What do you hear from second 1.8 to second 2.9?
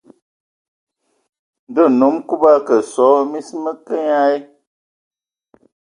nnom Kub a kǝ